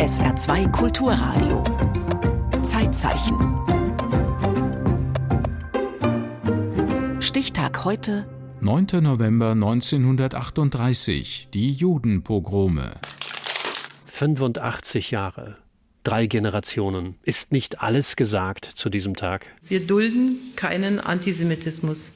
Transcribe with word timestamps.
SR2 0.00 0.70
Kulturradio. 0.70 1.62
Zeitzeichen. 2.62 3.36
Stichtag 7.20 7.84
heute. 7.84 8.26
9. 8.62 8.86
November 9.02 9.50
1938. 9.50 11.48
Die 11.52 11.72
Judenpogrome. 11.72 12.92
85 14.06 15.10
Jahre. 15.10 15.58
Drei 16.02 16.26
Generationen. 16.26 17.16
Ist 17.22 17.52
nicht 17.52 17.82
alles 17.82 18.16
gesagt 18.16 18.64
zu 18.64 18.88
diesem 18.88 19.16
Tag? 19.16 19.48
Wir 19.68 19.86
dulden 19.86 20.38
keinen 20.56 20.98
Antisemitismus. 20.98 22.12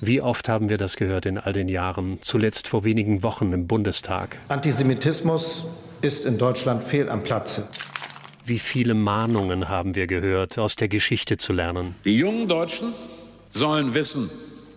Wie 0.00 0.22
oft 0.22 0.48
haben 0.48 0.70
wir 0.70 0.78
das 0.78 0.96
gehört 0.96 1.26
in 1.26 1.36
all 1.36 1.52
den 1.52 1.68
Jahren, 1.68 2.16
zuletzt 2.22 2.66
vor 2.66 2.84
wenigen 2.84 3.22
Wochen 3.22 3.52
im 3.52 3.66
Bundestag? 3.66 4.38
Antisemitismus 4.48 5.66
ist 6.02 6.24
in 6.24 6.38
Deutschland 6.38 6.84
fehl 6.84 7.08
am 7.08 7.22
Platze. 7.22 7.68
Wie 8.44 8.58
viele 8.58 8.94
Mahnungen 8.94 9.68
haben 9.68 9.94
wir 9.94 10.06
gehört, 10.06 10.58
aus 10.58 10.74
der 10.74 10.88
Geschichte 10.88 11.36
zu 11.36 11.52
lernen? 11.52 11.94
Die 12.04 12.16
jungen 12.16 12.48
Deutschen 12.48 12.92
sollen 13.48 13.94
wissen, 13.94 14.30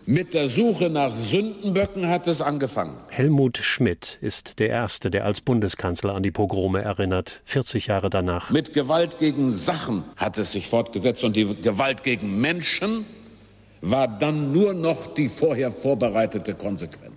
mit 0.05 0.34
der 0.34 0.49
Suche 0.49 0.90
nach 0.90 1.16
Sündenböcken 1.16 2.09
hat 2.09 2.27
es 2.27 2.41
angefangen. 2.41 2.98
Helmut 3.08 3.58
Schmidt 3.58 4.18
ist 4.22 4.59
der 4.59 4.70
Erste, 4.70 5.09
der 5.09 5.23
als 5.23 5.40
Bundeskanzler 5.40 6.13
an 6.13 6.23
die 6.23 6.32
Pogrome 6.32 6.82
erinnert, 6.82 7.41
40 7.46 7.88
Jahre 7.88 8.10
danach. 8.10 8.49
Mit 8.49 8.74
Gewalt 8.74 9.18
gegen 9.18 9.52
Sachen 9.52 10.04
hat 10.18 10.38
es 10.38 10.52
sich 10.52 10.68
fortgesetzt 10.68 11.24
und 11.24 11.38
die 11.38 11.55
Gewalt 11.55 12.04
gegen 12.04 12.41
Menschen 12.41 13.05
war 13.80 14.08
dann 14.08 14.52
nur 14.52 14.74
noch 14.74 15.13
die 15.13 15.30
vorher 15.30 15.71
vorbereitete 15.71 16.54
Konsequenz. 16.54 17.16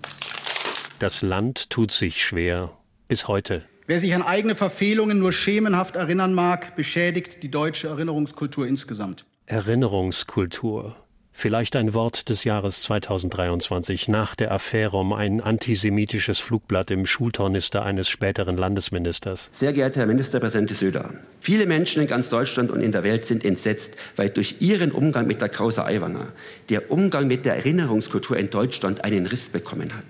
Das 1.01 1.23
Land 1.23 1.71
tut 1.71 1.91
sich 1.91 2.25
schwer 2.25 2.73
bis 3.09 3.27
heute. 3.29 3.65
Wer 3.89 4.01
sich 4.01 4.13
an 4.15 4.23
eigene 4.23 4.57
Verfehlungen 4.57 5.21
nur 5.21 5.33
schemenhaft 5.33 5.95
erinnern 5.95 6.35
mag, 6.35 6.75
beschädigt 6.75 7.45
die 7.45 7.53
deutsche 7.53 7.87
Erinnerungskultur 7.87 8.67
insgesamt. 8.67 9.25
Erinnerungskultur. 9.47 10.97
Vielleicht 11.31 11.77
ein 11.77 11.95
Wort 11.95 12.29
des 12.29 12.43
Jahres 12.43 12.83
2023 12.83 14.09
nach 14.09 14.35
der 14.35 14.51
Affäre 14.51 14.97
um 14.97 15.13
ein 15.13 15.41
antisemitisches 15.41 16.41
Flugblatt 16.41 16.91
im 16.91 17.07
Schultornister 17.07 17.85
eines 17.85 18.09
späteren 18.09 18.57
Landesministers. 18.57 19.51
Sehr 19.53 19.73
geehrter 19.73 20.01
Herr 20.01 20.07
Ministerpräsident 20.07 20.75
Söder, 20.75 21.13
viele 21.39 21.67
Menschen 21.67 22.03
in 22.03 22.09
ganz 22.09 22.29
Deutschland 22.29 22.73
und 22.73 22.81
in 22.81 22.91
der 22.91 23.05
Welt 23.05 23.25
sind 23.25 23.45
entsetzt, 23.45 23.95
weil 24.17 24.31
durch 24.31 24.57
ihren 24.59 24.91
Umgang 24.91 25.29
mit 25.29 25.41
der 25.41 25.49
Krause 25.49 25.85
Aiwanger 25.85 26.33
der 26.71 26.91
Umgang 26.91 27.29
mit 27.29 27.45
der 27.45 27.55
Erinnerungskultur 27.55 28.37
in 28.37 28.51
Deutschland 28.51 29.05
einen 29.05 29.27
Riss 29.27 29.49
bekommen 29.49 29.95
hat. 29.95 30.05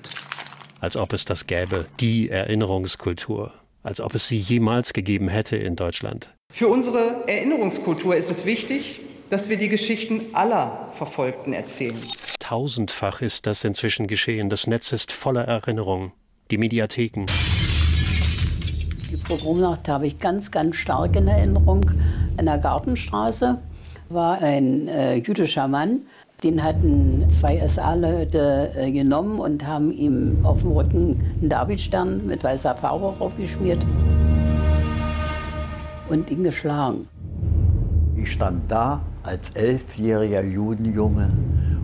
Als 0.80 0.96
ob 0.96 1.12
es 1.12 1.26
das 1.26 1.46
gäbe, 1.46 1.84
die 2.00 2.30
Erinnerungskultur 2.30 3.52
als 3.86 4.00
ob 4.00 4.16
es 4.16 4.26
sie 4.26 4.36
jemals 4.36 4.92
gegeben 4.92 5.28
hätte 5.28 5.56
in 5.56 5.76
Deutschland. 5.76 6.34
Für 6.52 6.66
unsere 6.66 7.28
Erinnerungskultur 7.28 8.16
ist 8.16 8.30
es 8.30 8.44
wichtig, 8.44 9.00
dass 9.30 9.48
wir 9.48 9.56
die 9.56 9.68
Geschichten 9.68 10.34
aller 10.34 10.88
Verfolgten 10.90 11.52
erzählen. 11.52 11.96
Tausendfach 12.40 13.22
ist 13.22 13.46
das 13.46 13.62
inzwischen 13.64 14.08
geschehen. 14.08 14.50
Das 14.50 14.66
Netz 14.66 14.92
ist 14.92 15.12
voller 15.12 15.44
Erinnerungen. 15.44 16.12
Die 16.50 16.58
Mediatheken. 16.58 17.26
Die 19.10 19.16
Pogromnacht 19.16 19.88
habe 19.88 20.08
ich 20.08 20.18
ganz, 20.18 20.50
ganz 20.50 20.76
stark 20.76 21.14
in 21.14 21.28
Erinnerung. 21.28 21.88
In 22.38 22.46
der 22.46 22.58
Gartenstraße 22.58 23.60
war 24.08 24.38
ein 24.40 24.88
äh, 24.88 25.16
jüdischer 25.16 25.68
Mann, 25.68 26.02
den 26.42 26.62
hatten 26.62 27.24
zwei 27.30 27.66
SA-Leute 27.66 28.70
äh, 28.76 28.92
genommen 28.92 29.38
und 29.38 29.66
haben 29.66 29.90
ihm 29.90 30.44
auf 30.44 30.60
dem 30.60 30.72
Rücken 30.72 31.20
einen 31.40 31.48
Davidstern 31.48 32.26
mit 32.26 32.44
weißer 32.44 32.74
Farbe 32.76 33.14
draufgeschmiert 33.16 33.84
und 36.10 36.30
ihn 36.30 36.44
geschlagen. 36.44 37.08
Ich 38.16 38.32
stand 38.32 38.70
da 38.70 39.00
als 39.22 39.50
elfjähriger 39.50 40.42
Judenjunge 40.42 41.30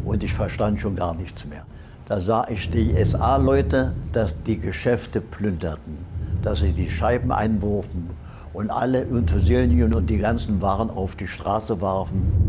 und 0.04 0.22
ich 0.22 0.34
verstand 0.34 0.80
schon 0.80 0.96
gar 0.96 1.14
nichts 1.14 1.46
mehr. 1.46 1.64
Da 2.08 2.20
sah 2.20 2.46
ich 2.48 2.70
die 2.70 2.92
SA-Leute, 3.02 3.92
dass 4.12 4.36
die 4.42 4.58
Geschäfte 4.58 5.20
plünderten, 5.22 5.96
dass 6.42 6.60
sie 6.60 6.72
die 6.72 6.90
Scheiben 6.90 7.32
einwurfen 7.32 8.10
und 8.52 8.70
alle 8.70 9.06
Utensilien 9.06 9.94
und 9.94 10.10
die 10.10 10.18
ganzen 10.18 10.60
Waren 10.60 10.90
auf 10.90 11.16
die 11.16 11.28
Straße 11.28 11.80
warfen 11.80 12.41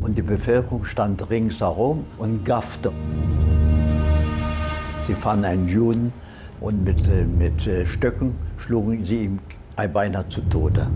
und 0.00 0.16
die 0.16 0.22
Bevölkerung 0.22 0.84
stand 0.84 1.30
ringsherum 1.30 2.04
und 2.18 2.44
gaffte. 2.44 2.92
Sie 5.06 5.14
fanden 5.14 5.44
einen 5.44 5.68
Juden 5.68 6.12
und 6.60 6.84
mit, 6.84 7.06
äh, 7.08 7.24
mit 7.24 7.66
äh, 7.66 7.86
Stöcken 7.86 8.34
schlugen 8.58 9.04
sie 9.04 9.24
ihm 9.24 9.38
beinahe 9.92 10.28
zu 10.28 10.42
Tode. 10.42 10.86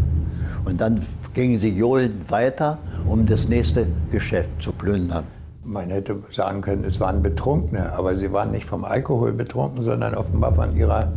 Und 0.65 0.81
dann 0.81 1.01
gingen 1.33 1.59
sie 1.59 1.71
johlend 1.71 2.31
weiter, 2.31 2.79
um 3.09 3.27
das 3.27 3.49
nächste 3.49 3.87
Geschäft 4.11 4.51
zu 4.61 4.73
plündern. 4.73 5.25
Man 5.65 5.89
hätte 5.89 6.23
sagen 6.31 6.61
können, 6.61 6.85
es 6.85 7.01
waren 7.01 7.23
Betrunkene, 7.23 7.93
aber 7.93 8.15
sie 8.15 8.31
waren 8.33 8.51
nicht 8.51 8.67
vom 8.67 8.85
Alkohol 8.85 9.33
betrunken, 9.33 9.83
sondern 9.83 10.15
offenbar 10.15 10.55
von 10.55 10.77
ihrer 10.77 11.13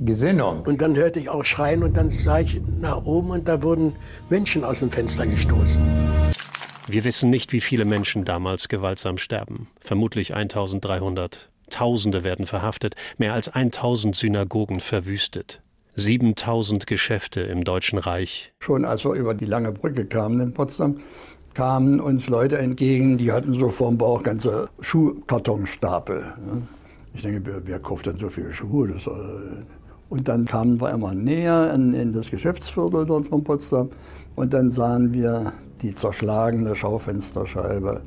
Gesinnung. 0.00 0.62
Und 0.62 0.80
dann 0.80 0.96
hörte 0.96 1.20
ich 1.20 1.28
auch 1.28 1.44
Schreien 1.44 1.82
und 1.82 1.96
dann 1.96 2.08
sah 2.08 2.40
ich 2.40 2.60
nach 2.80 3.04
oben 3.04 3.30
und 3.30 3.46
da 3.46 3.62
wurden 3.62 3.92
Menschen 4.30 4.64
aus 4.64 4.80
dem 4.80 4.90
Fenster 4.90 5.26
gestoßen. 5.26 5.82
Wir 6.92 7.04
wissen 7.04 7.30
nicht, 7.30 7.52
wie 7.52 7.60
viele 7.60 7.84
Menschen 7.84 8.24
damals 8.24 8.66
gewaltsam 8.66 9.16
sterben. 9.16 9.68
Vermutlich 9.78 10.34
1300. 10.34 11.48
Tausende 11.70 12.24
werden 12.24 12.46
verhaftet, 12.46 12.96
mehr 13.16 13.32
als 13.32 13.48
1000 13.48 14.16
Synagogen 14.16 14.80
verwüstet. 14.80 15.62
7000 15.94 16.88
Geschäfte 16.88 17.42
im 17.42 17.62
Deutschen 17.62 18.00
Reich. 18.00 18.52
Schon 18.58 18.84
als 18.84 19.04
wir 19.04 19.12
über 19.12 19.34
die 19.34 19.44
lange 19.44 19.70
Brücke 19.70 20.04
kamen 20.04 20.40
in 20.40 20.52
Potsdam, 20.52 20.98
kamen 21.54 22.00
uns 22.00 22.28
Leute 22.28 22.58
entgegen, 22.58 23.18
die 23.18 23.30
hatten 23.30 23.54
so 23.54 23.68
vorm 23.68 23.96
Bauch 23.96 24.24
ganze 24.24 24.68
Schuhkartonstapel. 24.80 26.34
Ich 27.14 27.22
denke, 27.22 27.40
wer, 27.44 27.66
wer 27.68 27.78
kauft 27.78 28.06
denn 28.06 28.18
so 28.18 28.30
viele 28.30 28.52
Schuhe? 28.52 28.88
Das, 28.88 29.08
und 30.10 30.28
dann 30.28 30.44
kamen 30.44 30.80
wir 30.80 30.90
immer 30.90 31.14
näher 31.14 31.72
in, 31.72 31.94
in 31.94 32.12
das 32.12 32.30
Geschäftsviertel 32.30 33.06
dort 33.06 33.28
von 33.28 33.42
Potsdam 33.42 33.88
und 34.36 34.52
dann 34.52 34.70
sahen 34.70 35.12
wir 35.12 35.52
die 35.80 35.94
zerschlagene 35.94 36.76
Schaufensterscheibe 36.76 38.02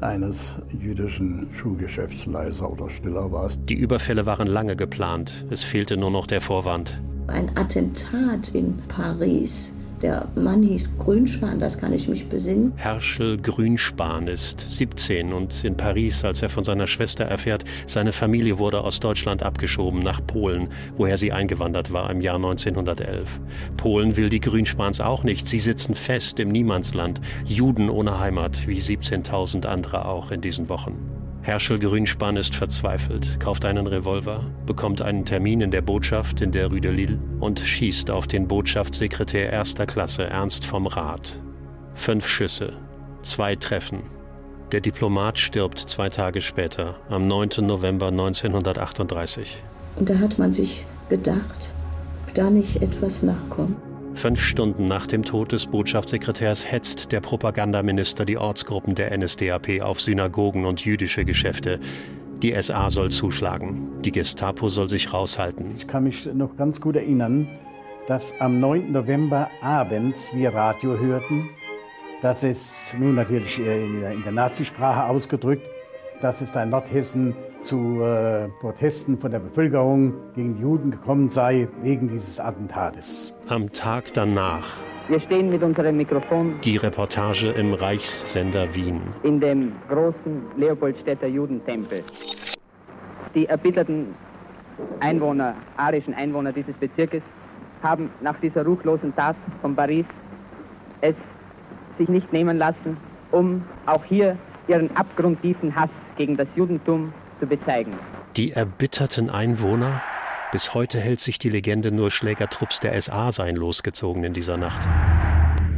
eines 0.00 0.52
jüdischen 0.78 1.48
Schuhgeschäftsleiser 1.52 2.70
oder 2.70 2.90
Stiller 2.90 3.32
war 3.32 3.46
es. 3.46 3.64
Die 3.64 3.74
Überfälle 3.74 4.26
waren 4.26 4.46
lange 4.46 4.76
geplant. 4.76 5.46
Es 5.50 5.64
fehlte 5.64 5.96
nur 5.96 6.10
noch 6.10 6.26
der 6.26 6.40
Vorwand. 6.40 7.00
Ein 7.28 7.50
Attentat 7.56 8.54
in 8.54 8.78
Paris 8.88 9.72
der 10.02 10.26
Mann 10.34 10.62
hieß 10.62 10.98
Grünspan, 10.98 11.58
das 11.58 11.78
kann 11.78 11.92
ich 11.92 12.08
mich 12.08 12.28
besinnen. 12.28 12.72
Herschel 12.76 13.38
Grünspan 13.38 14.28
ist 14.28 14.60
17 14.68 15.32
und 15.32 15.64
in 15.64 15.76
Paris, 15.76 16.24
als 16.24 16.42
er 16.42 16.48
von 16.48 16.64
seiner 16.64 16.86
Schwester 16.86 17.24
erfährt, 17.24 17.64
seine 17.86 18.12
Familie 18.12 18.58
wurde 18.58 18.80
aus 18.80 19.00
Deutschland 19.00 19.42
abgeschoben 19.42 20.00
nach 20.00 20.24
Polen, 20.26 20.68
woher 20.96 21.18
sie 21.18 21.32
eingewandert 21.32 21.92
war 21.92 22.10
im 22.10 22.20
Jahr 22.20 22.36
1911. 22.36 23.40
Polen 23.76 24.16
will 24.16 24.28
die 24.28 24.40
Grünspans 24.40 25.00
auch 25.00 25.24
nicht. 25.24 25.48
Sie 25.48 25.60
sitzen 25.60 25.94
fest 25.94 26.40
im 26.40 26.50
Niemandsland, 26.50 27.20
Juden 27.44 27.90
ohne 27.90 28.18
Heimat, 28.18 28.66
wie 28.66 28.78
17.000 28.78 29.66
andere 29.66 30.06
auch 30.06 30.30
in 30.30 30.40
diesen 30.40 30.68
Wochen. 30.68 31.17
Herschel 31.48 31.78
Grünspan 31.78 32.36
ist 32.36 32.54
verzweifelt, 32.54 33.40
kauft 33.40 33.64
einen 33.64 33.86
Revolver, 33.86 34.44
bekommt 34.66 35.00
einen 35.00 35.24
Termin 35.24 35.62
in 35.62 35.70
der 35.70 35.80
Botschaft 35.80 36.42
in 36.42 36.52
der 36.52 36.66
Rue 36.66 36.82
de 36.82 36.90
Lille 36.90 37.18
und 37.40 37.58
schießt 37.58 38.10
auf 38.10 38.26
den 38.26 38.46
Botschaftssekretär 38.46 39.50
erster 39.50 39.86
Klasse 39.86 40.24
Ernst 40.24 40.66
vom 40.66 40.86
Rat. 40.86 41.40
Fünf 41.94 42.28
Schüsse, 42.28 42.74
zwei 43.22 43.56
Treffen. 43.56 44.00
Der 44.72 44.82
Diplomat 44.82 45.38
stirbt 45.38 45.78
zwei 45.78 46.10
Tage 46.10 46.42
später, 46.42 46.96
am 47.08 47.26
9. 47.26 47.48
November 47.62 48.08
1938. 48.08 49.56
Und 49.96 50.10
da 50.10 50.18
hat 50.18 50.38
man 50.38 50.52
sich 50.52 50.84
gedacht, 51.08 51.72
da 52.34 52.50
nicht 52.50 52.82
etwas 52.82 53.22
nachkommt. 53.22 53.87
Fünf 54.18 54.40
Stunden 54.40 54.88
nach 54.88 55.06
dem 55.06 55.22
Tod 55.22 55.52
des 55.52 55.66
Botschaftssekretärs 55.66 56.72
hetzt 56.72 57.12
der 57.12 57.20
Propagandaminister 57.20 58.24
die 58.24 58.36
Ortsgruppen 58.36 58.96
der 58.96 59.16
NSDAP 59.16 59.80
auf 59.80 60.00
Synagogen 60.00 60.66
und 60.66 60.84
jüdische 60.84 61.24
Geschäfte. 61.24 61.78
Die 62.42 62.60
SA 62.60 62.90
soll 62.90 63.12
zuschlagen. 63.12 64.02
Die 64.02 64.10
Gestapo 64.10 64.68
soll 64.68 64.88
sich 64.88 65.12
raushalten. 65.12 65.72
Ich 65.76 65.86
kann 65.86 66.02
mich 66.02 66.26
noch 66.34 66.56
ganz 66.56 66.80
gut 66.80 66.96
erinnern, 66.96 67.46
dass 68.08 68.34
am 68.40 68.58
9. 68.58 68.90
November 68.90 69.50
abends 69.60 70.34
wir 70.34 70.52
Radio 70.52 70.98
hörten. 70.98 71.50
Das 72.20 72.42
ist 72.42 72.96
nun 72.98 73.14
natürlich 73.14 73.60
in 73.60 74.02
der 74.24 74.32
Nazisprache 74.32 75.08
ausgedrückt, 75.08 75.64
dass 76.20 76.40
es 76.40 76.52
da 76.52 76.62
in 76.62 76.70
Nordhessen 76.70 77.34
zu 77.60 78.02
äh, 78.02 78.48
Protesten 78.60 79.18
von 79.18 79.30
der 79.30 79.40
Bevölkerung 79.40 80.14
gegen 80.34 80.56
die 80.56 80.62
Juden 80.62 80.90
gekommen 80.90 81.28
sei, 81.28 81.68
wegen 81.82 82.08
dieses 82.08 82.38
Attentates. 82.40 83.32
Am 83.48 83.72
Tag 83.72 84.12
danach. 84.14 84.66
Wir 85.08 85.20
stehen 85.20 85.48
mit 85.50 85.62
unserem 85.62 85.96
Mikrofon. 85.96 86.60
Die 86.62 86.76
Reportage 86.76 87.48
im 87.48 87.72
Reichssender 87.72 88.74
Wien. 88.74 89.00
In 89.22 89.40
dem 89.40 89.72
großen 89.88 90.42
Leopoldstädter 90.56 91.26
Judentempel. 91.26 92.00
Die 93.34 93.46
erbitterten 93.46 94.14
Einwohner, 95.00 95.54
arischen 95.76 96.14
Einwohner 96.14 96.52
dieses 96.52 96.74
Bezirkes 96.76 97.22
haben 97.82 98.10
nach 98.20 98.38
dieser 98.40 98.64
ruchlosen 98.64 99.14
Tat 99.14 99.36
von 99.62 99.74
Paris 99.74 100.04
es 101.00 101.14
sich 101.96 102.08
nicht 102.08 102.32
nehmen 102.32 102.58
lassen, 102.58 102.96
um 103.30 103.62
auch 103.86 104.04
hier 104.04 104.36
ihren 104.68 104.94
abgrundtiefen 104.96 105.74
Hass 105.74 105.90
gegen 106.16 106.36
das 106.36 106.48
Judentum 106.54 107.12
zu 107.40 107.46
bezeigen. 107.46 107.92
Die 108.36 108.52
erbitterten 108.52 109.30
Einwohner? 109.30 110.02
Bis 110.52 110.74
heute 110.74 110.98
hält 110.98 111.20
sich 111.20 111.38
die 111.38 111.50
Legende 111.50 111.92
nur 111.92 112.10
Schlägertrupps 112.10 112.80
der 112.80 113.00
SA 113.00 113.32
seien 113.32 113.56
losgezogen 113.56 114.24
in 114.24 114.32
dieser 114.32 114.56
Nacht. 114.56 114.88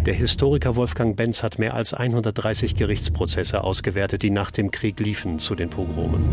Der 0.07 0.15
Historiker 0.15 0.77
Wolfgang 0.77 1.17
Benz 1.17 1.43
hat 1.43 1.59
mehr 1.59 1.75
als 1.75 1.93
130 1.93 2.75
Gerichtsprozesse 2.75 3.63
ausgewertet, 3.63 4.23
die 4.23 4.31
nach 4.31 4.51
dem 4.51 4.71
Krieg 4.71 4.99
liefen 5.01 5.39
zu 5.39 5.55
den 5.55 5.69
Pogromen. 5.69 6.25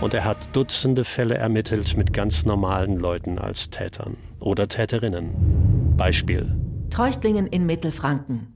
Und 0.00 0.12
er 0.12 0.24
hat 0.24 0.54
Dutzende 0.54 1.04
Fälle 1.04 1.36
ermittelt 1.36 1.96
mit 1.96 2.12
ganz 2.12 2.44
normalen 2.44 2.98
Leuten 2.98 3.38
als 3.38 3.70
Tätern 3.70 4.16
oder 4.38 4.68
Täterinnen. 4.68 5.94
Beispiel. 5.96 6.54
Treuchtlingen 6.90 7.46
in 7.46 7.64
Mittelfranken. 7.64 8.53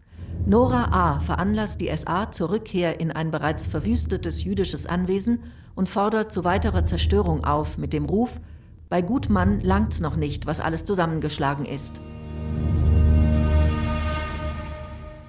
Nora 0.49 0.85
A. 0.93 1.21
veranlasst 1.21 1.79
die 1.83 1.95
SA 1.95 2.33
zur 2.33 2.49
Rückkehr 2.49 3.01
in 3.01 3.13
ein 3.13 3.31
bereits 3.31 3.67
verwüstetes 3.67 4.45
jüdisches 4.45 4.87
Anwesen 4.87 5.43
und 5.75 5.91
fordert 5.91 6.33
zu 6.33 6.43
weiterer 6.43 6.87
Zerstörung 6.87 7.45
auf 7.45 7.77
mit 7.77 7.93
dem 7.93 8.07
Ruf, 8.07 8.41
bei 8.89 9.03
Gutmann 9.03 9.61
langt's 9.61 10.01
noch 10.01 10.17
nicht, 10.17 10.47
was 10.47 10.61
alles 10.61 10.85
zusammengeschlagen 10.85 11.67
ist. 11.67 12.01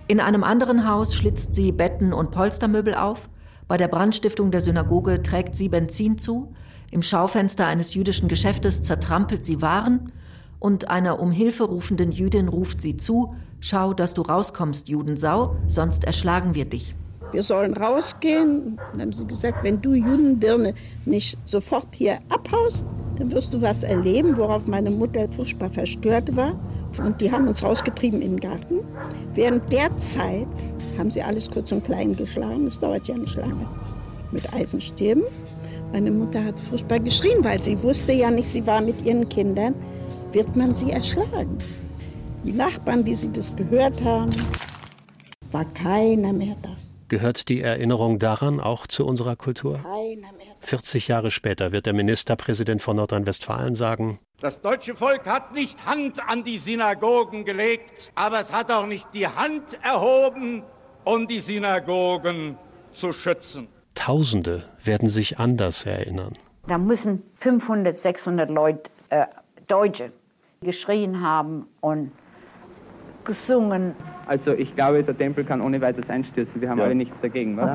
In 0.08 0.22
einem 0.22 0.46
anderen 0.46 0.88
Haus 0.88 1.14
schlitzt 1.14 1.54
sie 1.54 1.74
Betten 1.74 2.14
und 2.14 2.32
Polstermöbel 2.32 2.96
auf, 2.96 3.30
bei 3.68 3.76
der 3.76 3.90
Brandstiftung 3.90 4.52
der 4.52 4.62
Synagoge 4.62 5.22
trägt 5.22 5.54
sie 5.54 5.68
Benzin 5.68 6.18
zu, 6.18 6.54
im 6.92 7.02
Schaufenster 7.02 7.68
eines 7.68 7.94
jüdischen 7.94 8.30
Geschäftes 8.30 8.84
zertrampelt 8.84 9.46
sie 9.46 9.62
Waren 9.62 10.14
und 10.60 10.90
einer 10.90 11.20
um 11.20 11.32
Hilfe 11.32 11.64
rufenden 11.64 12.12
Jüdin 12.12 12.48
ruft 12.48 12.82
sie 12.82 12.98
zu, 12.98 13.34
schau, 13.60 13.94
dass 13.94 14.14
du 14.14 14.22
rauskommst, 14.22 14.90
Judensau, 14.90 15.56
sonst 15.68 16.04
erschlagen 16.04 16.56
wir 16.56 16.66
dich. 16.66 16.96
Wir 17.32 17.44
sollen 17.44 17.76
rausgehen. 17.76 18.80
Dann 18.92 19.02
haben 19.02 19.14
sie 19.14 19.26
gesagt, 19.26 19.64
wenn 19.64 19.82
du 19.82 19.94
Judendirne 19.94 20.74
nicht 21.06 21.38
sofort 21.46 21.88
hier 21.96 22.20
abhaust, 22.30 22.86
dann 23.18 23.32
wirst 23.32 23.54
du 23.54 23.62
was 23.62 23.84
erleben, 23.84 24.36
worauf 24.38 24.66
meine 24.66 24.90
Mutter 24.90 25.32
furchtbar 25.32 25.70
verstört 25.70 26.36
war. 26.36 26.60
Und 26.98 27.22
die 27.22 27.32
haben 27.32 27.48
uns 27.48 27.64
rausgetrieben 27.64 28.22
in 28.22 28.38
den 28.38 28.40
Garten. 28.40 28.80
Während 29.36 29.72
der 29.72 29.96
Zeit 29.98 30.48
haben 30.98 31.12
sie 31.12 31.22
alles 31.22 31.52
kurz 31.52 31.72
und 31.72 31.84
klein 31.84 32.16
geschlagen. 32.16 32.66
Das 32.66 32.80
dauert 32.80 33.08
ja 33.08 33.16
nicht 33.16 33.36
lange. 33.36 33.68
Mit 34.32 34.52
Eisenstäben. 34.54 35.24
Meine 35.92 36.12
Mutter 36.12 36.44
hat 36.44 36.60
furchtbar 36.60 37.00
geschrien, 37.00 37.44
weil 37.44 37.62
sie 37.62 37.82
wusste 37.84 38.12
ja 38.12 38.32
nicht, 38.32 38.48
sie 38.48 38.66
war 38.66 38.82
mit 38.82 39.04
ihren 39.06 39.28
Kindern, 39.30 39.74
wird 40.32 40.56
man 40.56 40.76
sie 40.76 40.92
erschlagen. 40.92 41.58
Die 42.44 42.52
Nachbarn, 42.52 43.06
wie 43.06 43.16
sie 43.16 43.32
das 43.32 43.56
gehört 43.56 44.02
haben, 44.04 44.32
war 45.52 45.66
keiner 45.74 46.34
mehr 46.34 46.56
da. 46.62 46.70
Gehört 47.10 47.50
die 47.50 47.62
Erinnerung 47.62 48.20
daran 48.20 48.60
auch 48.60 48.86
zu 48.86 49.06
unserer 49.06 49.36
Kultur? 49.36 49.80
40 50.62 51.08
Jahre 51.08 51.32
später 51.32 51.72
wird 51.72 51.86
der 51.86 51.94
Ministerpräsident 51.94 52.82
von 52.82 52.98
Nordrhein-Westfalen 52.98 53.76
sagen, 53.76 54.20
das 54.42 54.62
deutsche 54.62 54.96
Volk 54.96 55.26
hat 55.26 55.54
nicht 55.54 55.86
Hand 55.86 56.22
an 56.26 56.46
die 56.46 56.60
Synagogen 56.60 57.44
gelegt, 57.44 58.10
aber 58.16 58.40
es 58.40 58.54
hat 58.54 58.72
auch 58.72 58.86
nicht 58.86 59.08
die 59.14 59.28
Hand 59.28 59.78
erhoben, 59.84 60.64
um 61.04 61.28
die 61.28 61.42
Synagogen 61.42 62.58
zu 62.94 63.12
schützen. 63.12 63.68
Tausende 63.96 64.64
werden 64.82 65.10
sich 65.10 65.40
anders 65.40 65.86
erinnern. 65.86 66.38
Da 66.68 66.78
müssen 66.78 67.24
500, 67.36 67.98
600 67.98 68.50
Leute, 68.50 68.90
äh, 69.10 69.26
Deutsche, 69.68 70.08
geschrien 70.62 71.22
haben 71.22 71.66
und 71.82 72.12
gesungen. 73.24 73.96
Also 74.26 74.52
ich 74.54 74.76
glaube, 74.76 75.04
der 75.04 75.18
Tempel 75.18 75.44
kann 75.44 75.62
ohne 75.62 75.82
weiteres 75.82 76.10
einstürzen. 76.10 76.62
Wir 76.62 76.70
haben 76.70 76.80
ja. 76.80 76.86
alle 76.86 76.96
nichts 76.96 77.16
dagegen. 77.22 77.58
Was? 77.58 77.70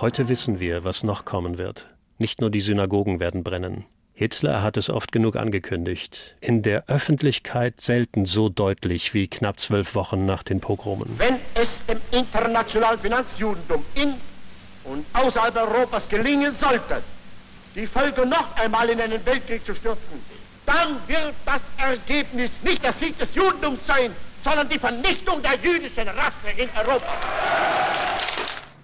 Heute 0.00 0.28
wissen 0.28 0.60
wir, 0.60 0.84
was 0.84 1.02
noch 1.02 1.24
kommen 1.24 1.58
wird. 1.58 1.88
Nicht 2.18 2.40
nur 2.40 2.50
die 2.50 2.60
Synagogen 2.60 3.20
werden 3.20 3.42
brennen. 3.42 3.84
Hitler 4.12 4.62
hat 4.62 4.78
es 4.78 4.88
oft 4.88 5.12
genug 5.12 5.36
angekündigt. 5.36 6.36
In 6.40 6.62
der 6.62 6.84
Öffentlichkeit 6.88 7.80
selten 7.82 8.24
so 8.24 8.48
deutlich 8.48 9.12
wie 9.12 9.26
knapp 9.26 9.60
zwölf 9.60 9.94
Wochen 9.94 10.24
nach 10.24 10.42
den 10.42 10.60
Pogromen. 10.60 11.10
Wenn 11.18 11.36
es 11.54 11.68
dem 11.86 12.00
internationalen 12.18 12.98
Finanzjudentum 12.98 13.84
in 13.94 14.14
und 14.84 15.04
außerhalb 15.12 15.54
Europas 15.56 16.08
gelingen 16.08 16.54
sollte, 16.58 17.02
die 17.76 17.86
Völker 17.86 18.24
noch 18.24 18.56
einmal 18.56 18.88
in 18.88 19.00
einen 19.00 19.24
Weltkrieg 19.24 19.64
zu 19.64 19.74
stürzen, 19.74 20.20
dann 20.64 20.96
wird 21.06 21.34
das 21.44 21.60
Ergebnis 21.76 22.50
nicht 22.62 22.82
der 22.82 22.94
Sieg 22.94 23.18
des 23.18 23.34
Judentums 23.34 23.80
sein, 23.86 24.12
sondern 24.42 24.68
die 24.68 24.78
Vernichtung 24.78 25.42
der 25.42 25.56
jüdischen 25.56 26.08
Rasse 26.08 26.48
in 26.56 26.68
Europa. 26.76 27.12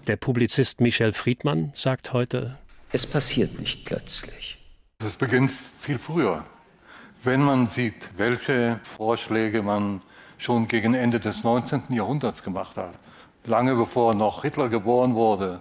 Der 0.06 0.16
Publizist 0.16 0.80
Michel 0.80 1.12
Friedmann 1.12 1.70
sagt 1.74 2.12
heute, 2.12 2.58
es 2.92 3.06
passiert 3.06 3.58
nicht 3.58 3.86
plötzlich. 3.86 4.58
Es 4.98 5.16
beginnt 5.16 5.50
viel 5.50 5.98
früher. 5.98 6.44
Wenn 7.24 7.42
man 7.42 7.68
sieht, 7.68 7.94
welche 8.16 8.78
Vorschläge 8.82 9.62
man 9.62 10.02
schon 10.38 10.68
gegen 10.68 10.92
Ende 10.94 11.18
des 11.18 11.44
19. 11.44 11.84
Jahrhunderts 11.90 12.42
gemacht 12.42 12.76
hat, 12.76 12.94
lange 13.44 13.74
bevor 13.74 14.14
noch 14.14 14.42
Hitler 14.42 14.68
geboren 14.68 15.14
wurde, 15.14 15.60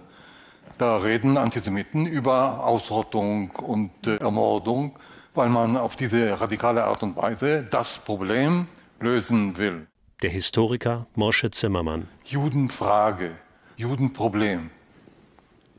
da 0.82 0.96
reden 0.96 1.36
Antisemiten 1.36 2.06
über 2.06 2.64
Ausrottung 2.64 3.50
und 3.50 3.92
äh, 4.04 4.16
Ermordung, 4.16 4.98
weil 5.32 5.48
man 5.48 5.76
auf 5.76 5.94
diese 5.94 6.40
radikale 6.40 6.82
Art 6.82 7.04
und 7.04 7.14
Weise 7.14 7.64
das 7.70 7.98
Problem 7.98 8.66
lösen 8.98 9.56
will. 9.58 9.86
Der 10.22 10.30
Historiker 10.30 11.06
Mosche 11.14 11.52
Zimmermann. 11.52 12.08
Judenfrage, 12.24 13.30
Judenproblem. 13.76 14.70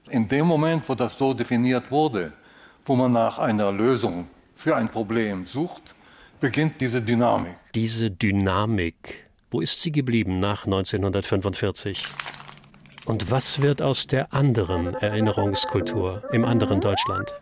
In 0.09 0.29
dem 0.29 0.45
Moment, 0.47 0.87
wo 0.87 0.95
das 0.95 1.17
so 1.17 1.33
definiert 1.33 1.91
wurde, 1.91 2.31
wo 2.85 2.95
man 2.95 3.11
nach 3.11 3.39
einer 3.39 3.73
Lösung 3.73 4.29
für 4.55 4.73
ein 4.77 4.87
Problem 4.89 5.45
sucht, 5.45 5.95
beginnt 6.39 6.79
diese 6.79 7.01
Dynamik. 7.01 7.55
Diese 7.75 8.09
Dynamik, 8.09 9.27
wo 9.51 9.59
ist 9.59 9.81
sie 9.81 9.91
geblieben 9.91 10.39
nach 10.39 10.63
1945? 10.63 12.05
Und 13.05 13.29
was 13.29 13.61
wird 13.61 13.81
aus 13.81 14.07
der 14.07 14.33
anderen 14.33 14.93
Erinnerungskultur 14.93 16.23
im 16.31 16.45
anderen 16.45 16.79
Deutschland? 16.79 17.33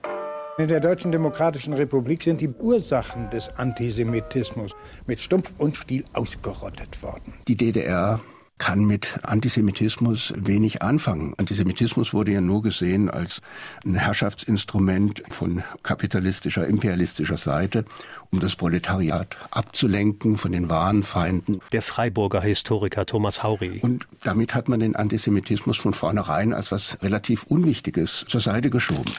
In 0.58 0.68
der 0.68 0.80
Deutschen 0.80 1.12
Demokratischen 1.12 1.74
Republik 1.74 2.24
sind 2.24 2.42
die 2.42 2.50
Ursachen 2.50 3.30
des 3.30 3.50
Antisemitismus 3.58 4.72
mit 5.06 5.20
Stumpf 5.20 5.54
und 5.58 5.78
Stiel 5.78 6.04
ausgerottet 6.14 7.02
worden. 7.04 7.34
Die 7.48 7.56
DDR 7.56 8.20
kann 8.62 8.86
mit 8.86 9.18
Antisemitismus 9.24 10.34
wenig 10.38 10.84
anfangen. 10.84 11.34
Antisemitismus 11.38 12.14
wurde 12.14 12.34
ja 12.34 12.42
nur 12.42 12.62
gesehen 12.62 13.10
als 13.10 13.42
ein 13.84 13.96
Herrschaftsinstrument 13.96 15.24
von 15.32 15.64
kapitalistischer, 15.82 16.68
imperialistischer 16.68 17.38
Seite, 17.38 17.86
um 18.30 18.40
das 18.40 18.56
Proletariat 18.56 19.36
abzulenken 19.50 20.38
von 20.38 20.52
den 20.52 20.70
wahren 20.70 21.02
Feinden. 21.02 21.60
Der 21.72 21.82
Freiburger 21.82 22.40
Historiker 22.40 23.08
Thomas 23.08 23.42
Hauri. 23.42 23.80
Und 23.82 24.08
damit 24.24 24.54
hat 24.54 24.70
man 24.70 24.80
den 24.80 24.96
Antisemitismus 24.96 25.78
von 25.78 25.96
vornherein 25.96 26.54
als 26.54 26.72
was 26.72 27.02
relativ 27.02 27.46
Unwichtiges 27.46 28.26
zur 28.28 28.42
Seite 28.42 28.70
geschoben. 28.70 29.12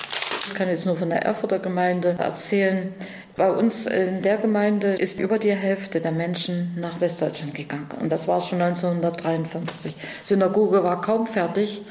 Ich 0.46 0.54
kann 0.54 0.68
jetzt 0.68 0.86
nur 0.86 0.96
von 0.96 1.10
der 1.10 1.22
Erfurter 1.22 1.60
Gemeinde 1.60 2.16
erzählen. 2.18 2.92
Bei 3.36 3.50
uns 3.50 3.86
in 3.86 4.22
der 4.22 4.38
Gemeinde 4.38 4.88
ist 4.88 5.20
über 5.20 5.38
die 5.38 5.52
Hälfte 5.52 6.00
der 6.00 6.12
Menschen 6.12 6.74
nach 6.76 7.00
Westdeutschland 7.00 7.54
gegangen. 7.54 7.86
Und 8.00 8.10
das 8.10 8.28
war 8.28 8.40
schon 8.40 8.60
1953. 8.60 9.94
Synagoge 10.22 10.82
war 10.82 11.00
kaum 11.00 11.26
fertig. 11.26 11.82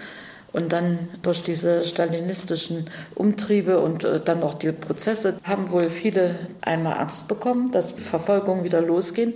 Und 0.51 0.73
dann 0.73 1.07
durch 1.21 1.43
diese 1.43 1.85
stalinistischen 1.85 2.89
Umtriebe 3.15 3.79
und 3.79 4.03
äh, 4.03 4.19
dann 4.19 4.41
noch 4.41 4.55
die 4.55 4.73
Prozesse 4.73 5.39
haben 5.45 5.71
wohl 5.71 5.87
viele 5.87 6.35
einmal 6.59 6.97
Angst 6.97 7.29
bekommen, 7.29 7.71
dass 7.71 7.91
Verfolgungen 7.91 8.65
wieder 8.65 8.81
losgehen. 8.81 9.33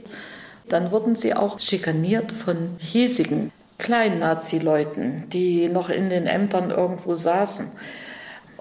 Dann 0.67 0.91
wurden 0.91 1.15
sie 1.15 1.34
auch 1.34 1.62
schikaniert 1.62 2.34
von 2.34 2.75
hiesigen 2.79 3.53
kleinen 3.77 4.19
Nazi-Leuten, 4.19 5.29
die 5.31 5.69
noch 5.69 5.89
in 5.89 6.10
den 6.10 6.27
Ämtern 6.27 6.69
irgendwo 6.69 7.15
saßen. 7.15 7.72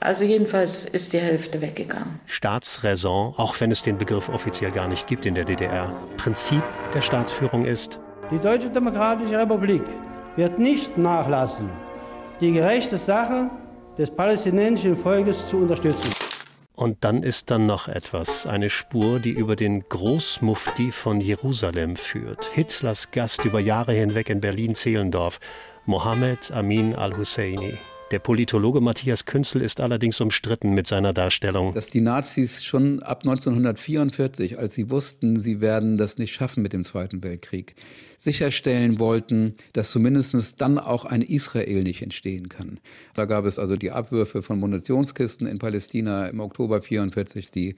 Also 0.05 0.23
jedenfalls 0.23 0.85
ist 0.85 1.15
die 1.15 1.19
Hälfte 1.19 1.63
weggegangen. 1.63 2.21
Staatsräson, 2.27 3.33
auch 3.39 3.59
wenn 3.59 3.71
es 3.71 3.81
den 3.81 3.97
Begriff 3.97 4.29
offiziell 4.29 4.71
gar 4.71 4.87
nicht 4.87 5.07
gibt 5.07 5.25
in 5.25 5.35
der 5.35 5.47
DDR. 5.47 5.97
Prinzip 6.19 6.63
der 6.93 7.01
Staatsführung 7.01 7.65
ist, 7.65 7.99
die 8.31 8.39
Deutsche 8.39 8.69
Demokratische 8.69 9.39
Republik 9.39 9.83
wird 10.37 10.59
nicht 10.59 10.99
nachlassen, 10.99 11.71
die 12.39 12.53
gerechte 12.53 12.99
Sache 12.99 13.49
des 13.97 14.11
palästinensischen 14.11 14.99
Volkes 14.99 15.47
zu 15.47 15.57
unterstützen. 15.57 16.11
Und 16.75 17.03
dann 17.03 17.23
ist 17.23 17.51
dann 17.51 17.65
noch 17.65 17.89
etwas, 17.89 18.47
eine 18.47 18.69
Spur, 18.69 19.21
die 19.21 19.31
über 19.31 19.57
den 19.57 19.85
Großmufti 19.85 20.91
von 20.91 21.23
Jerusalem 21.23 21.97
führt. 21.97 22.45
Hitlers 22.53 23.11
Gast 23.11 23.43
über 23.47 23.59
Jahre 23.59 23.95
hinweg 23.95 24.29
in 24.29 24.43
Berlin-Zehlendorf, 24.43 25.41
Mohammed 25.87 26.51
Amin 26.51 26.95
al-Husseini. 26.95 27.79
Der 28.11 28.19
Politologe 28.19 28.83
Matthias 28.83 29.25
Künzel 29.25 29.63
ist 29.63 29.81
allerdings 29.81 30.21
umstritten 30.21 30.75
mit 30.75 30.87
seiner 30.87 31.15
Darstellung. 31.15 31.73
Dass 31.73 31.89
die 31.89 32.03
Nazis 32.03 32.63
schon 32.63 33.03
ab 33.03 33.21
1944, 33.25 34.59
als 34.59 34.75
sie 34.75 34.91
wussten, 34.91 35.41
sie 35.41 35.63
werden 35.63 35.97
das 35.97 36.19
nicht 36.19 36.35
schaffen 36.35 36.63
mit 36.63 36.75
dem 36.75 36.85
Zweiten 36.85 37.25
Weltkrieg, 37.25 37.75
sicherstellen 38.19 38.99
wollten, 38.99 39.55
dass 39.73 39.91
zumindest 39.91 40.61
dann 40.61 40.79
auch 40.79 41.07
ein 41.07 41.23
Israel 41.23 41.83
nicht 41.83 42.03
entstehen 42.03 42.51
kann. 42.51 42.79
Da 43.15 43.25
gab 43.25 43.47
es 43.47 43.59
also 43.59 43.77
die 43.77 43.91
Abwürfe 43.91 44.43
von 44.43 44.61
Munitionskisten 44.61 45.47
in 45.47 45.59
Palästina 45.59 46.27
im 46.27 46.41
Oktober 46.41 46.77
1944, 46.77 47.51
die 47.51 47.75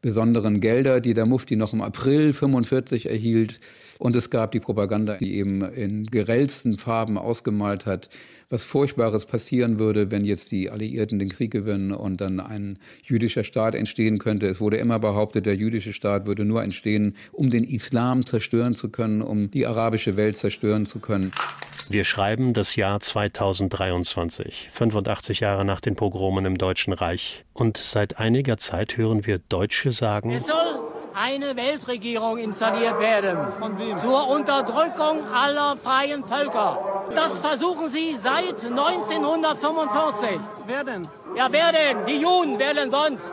besonderen 0.00 0.60
Gelder, 0.60 1.00
die 1.00 1.14
der 1.14 1.26
Mufti 1.26 1.56
noch 1.56 1.72
im 1.72 1.82
April 1.82 2.28
1945 2.28 3.06
erhielt. 3.06 3.60
Und 3.98 4.14
es 4.14 4.30
gab 4.30 4.52
die 4.52 4.60
Propaganda, 4.60 5.16
die 5.16 5.34
eben 5.34 5.62
in 5.62 6.06
grellsten 6.06 6.78
Farben 6.78 7.18
ausgemalt 7.18 7.84
hat, 7.84 8.08
was 8.50 8.62
Furchtbares 8.64 9.26
passieren 9.26 9.78
würde, 9.78 10.10
wenn 10.10 10.24
jetzt 10.24 10.52
die 10.52 10.70
Alliierten 10.70 11.18
den 11.18 11.28
Krieg 11.28 11.50
gewinnen 11.50 11.92
und 11.92 12.20
dann 12.20 12.40
ein 12.40 12.78
jüdischer 13.04 13.44
Staat 13.44 13.74
entstehen 13.74 14.18
könnte. 14.18 14.46
Es 14.46 14.60
wurde 14.60 14.78
immer 14.78 14.98
behauptet, 14.98 15.46
der 15.46 15.56
jüdische 15.56 15.92
Staat 15.92 16.26
würde 16.26 16.44
nur 16.44 16.62
entstehen, 16.62 17.14
um 17.32 17.50
den 17.50 17.64
Islam 17.64 18.24
zerstören 18.24 18.74
zu 18.74 18.88
können, 18.88 19.20
um 19.20 19.50
die 19.50 19.66
arabische 19.66 20.16
Welt 20.16 20.36
zerstören 20.36 20.86
zu 20.86 20.98
können. 20.98 21.32
Wir 21.90 22.04
schreiben 22.04 22.52
das 22.52 22.76
Jahr 22.76 23.00
2023, 23.00 24.68
85 24.72 25.40
Jahre 25.40 25.64
nach 25.64 25.80
den 25.80 25.96
Pogromen 25.96 26.44
im 26.44 26.58
Deutschen 26.58 26.92
Reich. 26.92 27.44
Und 27.54 27.78
seit 27.78 28.18
einiger 28.18 28.58
Zeit 28.58 28.98
hören 28.98 29.24
wir 29.26 29.38
Deutsche 29.38 29.90
sagen, 29.92 30.32
es 30.32 30.46
soll 30.46 30.77
eine 31.20 31.56
Weltregierung 31.56 32.38
installiert 32.38 33.00
werden. 33.00 33.38
Zur 34.00 34.28
Unterdrückung 34.28 35.26
aller 35.26 35.76
freien 35.76 36.22
Völker. 36.22 36.78
Das 37.14 37.40
versuchen 37.40 37.88
sie 37.88 38.16
seit 38.22 38.64
1945. 38.64 40.38
Wer 40.66 40.84
denn? 40.84 41.08
Ja, 41.36 41.48
wer 41.50 41.72
denn? 41.72 42.06
Die 42.06 42.20
Juden, 42.20 42.58
wer 42.58 42.74
denn 42.74 42.90
sonst? 42.90 43.32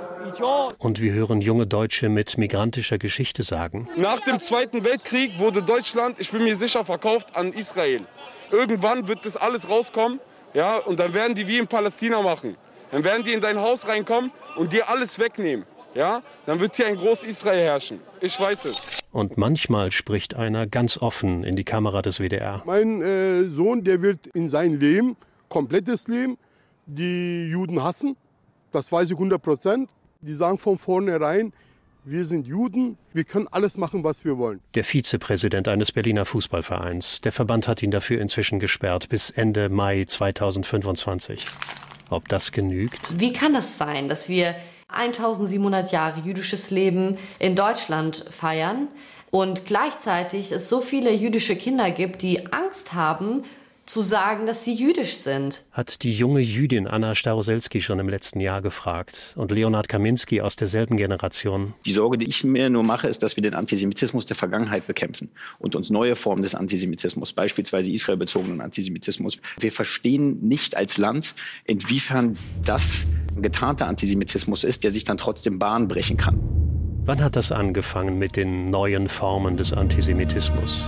Und 0.80 1.00
wir 1.00 1.14
hören 1.14 1.42
junge 1.42 1.68
Deutsche 1.68 2.10
mit 2.10 2.40
migrantischer 2.40 2.98
Geschichte 2.98 3.44
sagen. 3.44 3.88
Nach 3.96 4.20
dem 4.20 4.40
Zweiten 4.40 4.84
Weltkrieg 4.84 5.38
wurde 5.38 5.62
Deutschland, 5.62 6.20
ich 6.20 6.32
bin 6.32 6.44
mir 6.44 6.56
sicher, 6.56 6.84
verkauft 6.84 7.36
an 7.36 7.54
Israel. 7.54 8.02
Irgendwann 8.50 9.08
wird 9.08 9.24
das 9.28 9.38
alles 9.38 9.70
rauskommen, 9.70 10.20
ja, 10.56 10.78
und 10.78 11.00
dann 11.00 11.14
werden 11.14 11.36
die 11.36 11.48
wie 11.48 11.60
in 11.60 11.68
Palästina 11.68 12.24
machen. 12.24 12.58
Dann 12.90 13.04
werden 13.04 13.24
die 13.24 13.34
in 13.34 13.42
dein 13.42 13.62
Haus 13.62 13.88
reinkommen 13.88 14.32
und 14.56 14.74
dir 14.74 14.90
alles 14.90 15.20
wegnehmen. 15.20 15.66
Ja, 15.96 16.22
dann 16.46 16.60
wird 16.60 16.76
hier 16.76 16.88
ein 16.88 16.98
Groß-Israel 16.98 17.64
herrschen. 17.64 18.00
Ich 18.20 18.38
weiß 18.38 18.66
es. 18.66 18.76
Und 19.14 19.38
manchmal 19.38 19.94
spricht 19.94 20.36
einer 20.36 20.68
ganz 20.68 20.98
offen 20.98 21.46
in 21.46 21.56
die 21.56 21.64
Kamera 21.64 22.02
des 22.02 22.20
WDR. 22.20 22.62
Mein 22.66 23.02
äh, 23.02 23.46
Sohn, 23.46 23.86
der 23.86 24.02
wird 24.02 24.28
in 24.28 24.50
sein 24.50 24.78
Leben, 24.78 25.16
komplettes 25.48 26.10
Leben, 26.10 26.38
die 26.86 27.48
Juden 27.48 27.82
hassen. 27.82 28.18
Das 28.74 28.92
weiß 28.92 29.10
ich 29.10 29.16
100 29.16 29.42
Prozent. 29.42 29.90
Die 30.20 30.34
sagen 30.34 30.58
von 30.58 30.78
vornherein, 30.78 31.54
wir 32.04 32.26
sind 32.26 32.46
Juden, 32.46 32.98
wir 33.14 33.24
können 33.24 33.48
alles 33.50 33.78
machen, 33.78 34.04
was 34.04 34.26
wir 34.26 34.38
wollen. 34.38 34.60
Der 34.76 34.84
Vizepräsident 34.84 35.70
eines 35.70 35.94
Berliner 35.94 36.26
Fußballvereins. 36.26 37.22
Der 37.22 37.32
Verband 37.32 37.70
hat 37.70 37.82
ihn 37.82 37.92
dafür 37.92 38.20
inzwischen 38.20 38.60
gesperrt 38.60 39.08
bis 39.08 39.30
Ende 39.30 39.70
Mai 39.70 40.04
2025. 40.06 41.48
Ob 42.10 42.28
das 42.28 42.52
genügt? 42.52 43.00
Wie 43.18 43.32
kann 43.32 43.54
das 43.54 43.78
sein, 43.78 44.10
dass 44.10 44.28
wir 44.28 44.56
1700 44.96 45.92
Jahre 45.92 46.22
jüdisches 46.22 46.72
Leben 46.72 47.18
in 47.40 47.56
Deutschland 47.56 48.26
feiern. 48.30 48.88
Und 49.32 49.66
gleichzeitig 49.66 50.52
es 50.52 50.70
so 50.70 50.80
viele 50.80 51.12
jüdische 51.12 51.56
Kinder 51.56 51.92
gibt, 51.92 52.22
die 52.22 52.54
Angst 52.54 52.94
haben, 52.94 53.44
zu 53.96 54.02
sagen, 54.02 54.46
dass 54.46 54.66
sie 54.66 54.74
jüdisch 54.74 55.14
sind. 55.14 55.64
Hat 55.72 56.04
die 56.04 56.12
junge 56.12 56.42
Jüdin 56.42 56.86
Anna 56.86 57.16
Staroselski 57.16 57.80
schon 57.80 57.98
im 58.00 58.10
letzten 58.10 58.42
Jahr 58.42 58.62
gefragt 58.62 59.34
und 59.38 59.52
Leonhard 59.54 59.88
Kaminski 59.88 60.42
aus 60.42 60.58
derselben 60.58 60.98
Generation. 60.98 61.74
Die 61.86 61.94
Sorge, 61.94 62.18
die 62.18 62.26
ich 62.26 62.44
mir 62.44 62.70
nur 62.70 62.84
mache, 62.84 63.08
ist, 63.08 63.24
dass 63.24 63.38
wir 63.38 63.42
den 63.42 63.54
Antisemitismus 63.54 64.26
der 64.26 64.36
Vergangenheit 64.36 64.86
bekämpfen 64.86 65.30
und 65.60 65.78
uns 65.78 65.92
neue 65.92 66.18
Formen 66.18 66.44
des 66.44 66.56
Antisemitismus, 66.56 67.32
beispielsweise 67.32 67.90
israelbezogenen 67.90 68.60
Antisemitismus. 68.60 69.38
Wir 69.62 69.72
verstehen 69.72 70.46
nicht 70.46 70.76
als 70.76 70.98
Land, 70.98 71.34
inwiefern 71.64 72.38
das 72.66 73.06
getarnter 73.38 73.88
Antisemitismus 73.88 74.66
ist, 74.66 74.84
der 74.84 74.92
sich 74.92 75.06
dann 75.06 75.16
trotzdem 75.16 75.58
Bahn 75.58 75.88
brechen 75.88 76.18
kann. 76.18 76.38
Wann 77.06 77.24
hat 77.24 77.38
das 77.38 77.54
angefangen 77.54 78.20
mit 78.20 78.36
den 78.36 78.70
neuen 78.70 79.08
Formen 79.08 79.56
des 79.56 79.72
Antisemitismus? 79.72 80.84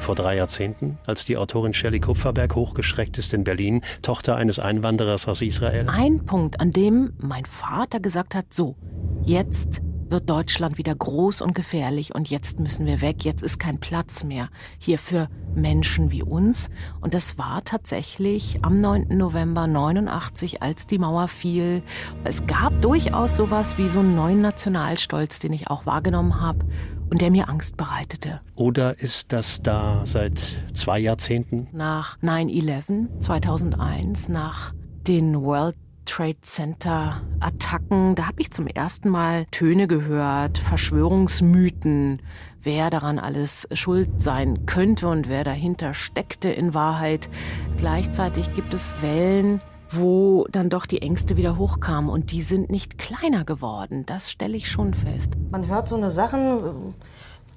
Vor 0.00 0.14
drei 0.14 0.36
Jahrzehnten, 0.36 0.98
als 1.06 1.24
die 1.24 1.36
Autorin 1.36 1.74
Shelley 1.74 2.00
Kupferberg 2.00 2.54
hochgeschreckt 2.54 3.18
ist 3.18 3.34
in 3.34 3.44
Berlin, 3.44 3.82
Tochter 4.02 4.36
eines 4.36 4.58
Einwanderers 4.58 5.28
aus 5.28 5.42
Israel? 5.42 5.88
Ein 5.88 6.24
Punkt, 6.24 6.60
an 6.60 6.70
dem 6.70 7.12
mein 7.18 7.44
Vater 7.44 8.00
gesagt 8.00 8.34
hat, 8.34 8.54
so, 8.54 8.76
jetzt 9.24 9.82
wird 10.10 10.30
Deutschland 10.30 10.78
wieder 10.78 10.94
groß 10.94 11.42
und 11.42 11.54
gefährlich 11.54 12.14
und 12.14 12.30
jetzt 12.30 12.60
müssen 12.60 12.86
wir 12.86 13.00
weg, 13.00 13.24
jetzt 13.24 13.42
ist 13.42 13.58
kein 13.58 13.78
Platz 13.78 14.24
mehr 14.24 14.48
hier 14.78 14.98
für 14.98 15.28
Menschen 15.54 16.10
wie 16.10 16.22
uns. 16.22 16.70
Und 17.00 17.14
das 17.14 17.38
war 17.38 17.62
tatsächlich 17.64 18.60
am 18.62 18.80
9. 18.80 19.08
November 19.08 19.66
89, 19.66 20.62
als 20.62 20.86
die 20.86 20.98
Mauer 20.98 21.28
fiel. 21.28 21.82
Es 22.24 22.46
gab 22.46 22.80
durchaus 22.80 23.36
sowas 23.36 23.76
wie 23.78 23.88
so 23.88 24.00
einen 24.00 24.14
neuen 24.14 24.40
Nationalstolz, 24.40 25.38
den 25.38 25.52
ich 25.52 25.68
auch 25.68 25.84
wahrgenommen 25.84 26.40
habe 26.40 26.64
und 27.10 27.20
der 27.20 27.30
mir 27.30 27.48
Angst 27.48 27.76
bereitete. 27.76 28.40
Oder 28.54 28.98
ist 29.00 29.32
das 29.32 29.62
da 29.62 30.04
seit 30.04 30.40
zwei 30.74 30.98
Jahrzehnten? 30.98 31.68
Nach 31.72 32.18
9-11 32.18 33.20
2001, 33.20 34.28
nach 34.28 34.74
den 35.06 35.40
World 35.40 35.76
Trade 36.08 36.40
Center 36.40 37.20
Attacken, 37.38 38.14
da 38.14 38.28
habe 38.28 38.40
ich 38.40 38.50
zum 38.50 38.66
ersten 38.66 39.10
Mal 39.10 39.44
Töne 39.50 39.86
gehört, 39.86 40.56
Verschwörungsmythen, 40.56 42.22
wer 42.62 42.88
daran 42.88 43.18
alles 43.18 43.68
schuld 43.72 44.22
sein 44.22 44.64
könnte 44.64 45.08
und 45.08 45.28
wer 45.28 45.44
dahinter 45.44 45.92
steckte 45.92 46.48
in 46.48 46.72
Wahrheit. 46.72 47.28
Gleichzeitig 47.76 48.54
gibt 48.54 48.72
es 48.72 48.94
Wellen, 49.02 49.60
wo 49.90 50.46
dann 50.50 50.70
doch 50.70 50.86
die 50.86 51.02
Ängste 51.02 51.36
wieder 51.36 51.56
hochkamen 51.56 52.10
und 52.10 52.32
die 52.32 52.42
sind 52.42 52.70
nicht 52.70 52.98
kleiner 52.98 53.44
geworden. 53.44 54.04
Das 54.06 54.30
stelle 54.30 54.56
ich 54.56 54.70
schon 54.70 54.94
fest. 54.94 55.32
Man 55.50 55.66
hört 55.66 55.88
so 55.88 55.96
eine 55.96 56.10
Sachen, 56.10 56.94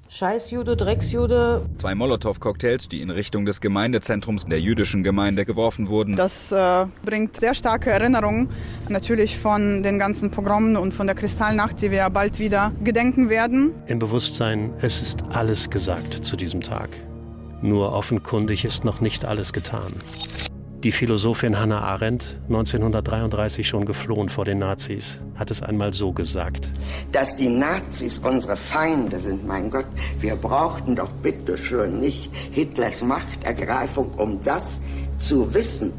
Scheißjude, 0.08 0.76
Drecksjude. 0.76 1.64
Zwei 1.78 1.94
Molotow-Cocktails, 1.94 2.86
die 2.88 3.00
in 3.00 3.08
Richtung 3.08 3.46
des 3.46 3.62
Gemeindezentrums 3.62 4.44
der 4.44 4.60
jüdischen 4.60 5.02
Gemeinde 5.02 5.46
geworfen 5.46 5.88
wurden. 5.88 6.16
Das 6.16 6.52
äh, 6.52 6.84
bringt 7.02 7.40
sehr 7.40 7.54
starke 7.54 7.88
Erinnerungen 7.88 8.50
natürlich 8.90 9.38
von 9.38 9.82
den 9.82 9.98
ganzen 9.98 10.30
Pogromen 10.30 10.76
und 10.76 10.92
von 10.92 11.06
der 11.06 11.16
Kristallnacht, 11.16 11.80
die 11.80 11.90
wir 11.90 12.10
bald 12.10 12.38
wieder 12.38 12.72
gedenken 12.84 13.30
werden. 13.30 13.72
Im 13.86 13.98
Bewusstsein, 13.98 14.74
es 14.82 15.00
ist 15.00 15.24
alles 15.30 15.70
gesagt 15.70 16.24
zu 16.24 16.36
diesem 16.36 16.60
Tag. 16.60 16.90
Nur 17.62 17.94
offenkundig 17.94 18.66
ist 18.66 18.84
noch 18.84 19.00
nicht 19.00 19.24
alles 19.24 19.54
getan. 19.54 19.92
Die 20.82 20.90
Philosophin 20.90 21.60
Hannah 21.60 21.82
Arendt, 21.82 22.38
1933 22.48 23.68
schon 23.68 23.84
geflohen 23.84 24.28
vor 24.28 24.44
den 24.44 24.58
Nazis, 24.58 25.20
hat 25.36 25.52
es 25.52 25.62
einmal 25.62 25.94
so 25.94 26.10
gesagt. 26.10 26.70
Dass 27.12 27.36
die 27.36 27.48
Nazis 27.48 28.18
unsere 28.18 28.56
Feinde 28.56 29.20
sind, 29.20 29.46
mein 29.46 29.70
Gott, 29.70 29.86
wir 30.18 30.34
brauchten 30.34 30.96
doch 30.96 31.12
bitteschön 31.12 32.00
nicht 32.00 32.34
Hitlers 32.50 33.00
Machtergreifung, 33.00 34.10
um 34.14 34.42
das 34.42 34.80
zu 35.18 35.54
wissen. 35.54 35.92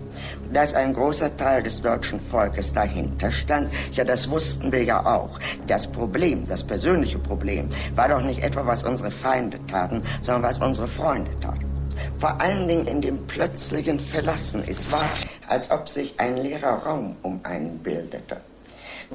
Dass 0.51 0.73
ein 0.73 0.93
großer 0.93 1.37
Teil 1.37 1.63
des 1.63 1.81
deutschen 1.81 2.19
Volkes 2.19 2.73
dahinter 2.73 3.31
stand, 3.31 3.69
ja, 3.93 4.03
das 4.03 4.29
wussten 4.29 4.69
wir 4.73 4.83
ja 4.83 5.05
auch. 5.05 5.39
Das 5.65 5.89
Problem, 5.89 6.45
das 6.45 6.61
persönliche 6.61 7.19
Problem, 7.19 7.69
war 7.95 8.09
doch 8.09 8.21
nicht 8.21 8.43
etwa, 8.43 8.65
was 8.65 8.83
unsere 8.83 9.11
Feinde 9.11 9.65
taten, 9.67 10.03
sondern 10.21 10.43
was 10.43 10.59
unsere 10.59 10.89
Freunde 10.89 11.31
taten 11.39 11.72
vor 12.17 12.39
allen 12.41 12.67
Dingen 12.67 12.87
in 12.87 13.01
dem 13.01 13.25
plötzlichen 13.27 13.99
Verlassen. 13.99 14.63
Es 14.65 14.91
war, 14.91 15.09
als 15.47 15.71
ob 15.71 15.89
sich 15.89 16.13
ein 16.19 16.37
leerer 16.37 16.83
Raum 16.85 17.15
um 17.21 17.39
einen 17.43 17.79
bildete. 17.79 18.37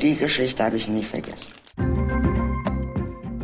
Die 0.00 0.16
Geschichte 0.16 0.64
habe 0.64 0.76
ich 0.76 0.88
nie 0.88 1.02
vergessen. 1.02 1.52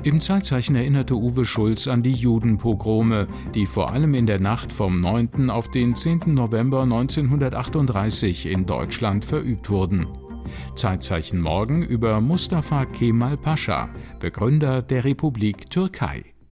Im 0.04 0.20
Zeitzeichen 0.20 0.76
erinnerte 0.76 1.14
Uwe 1.14 1.46
Schulz 1.46 1.88
an 1.88 2.02
die 2.02 2.12
Judenpogrome, 2.12 3.26
die 3.54 3.64
vor 3.64 3.90
allem 3.90 4.12
in 4.12 4.26
der 4.26 4.38
Nacht 4.38 4.70
vom 4.70 5.00
9. 5.00 5.48
auf 5.48 5.70
den 5.70 5.94
10. 5.94 6.34
November 6.34 6.82
1938 6.82 8.44
in 8.44 8.66
Deutschland 8.66 9.24
verübt 9.24 9.70
wurden. 9.70 10.06
Zeitzeichen 10.76 11.40
morgen 11.40 11.82
über 11.82 12.20
Mustafa 12.20 12.84
Kemal 12.84 13.38
Pascha, 13.38 13.88
Begründer 14.20 14.82
der 14.82 15.06
Republik 15.06 15.70
Türkei. 15.70 16.33